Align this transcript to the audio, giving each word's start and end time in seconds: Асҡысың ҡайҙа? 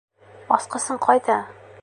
Асҡысың 0.55 1.03
ҡайҙа? 1.05 1.39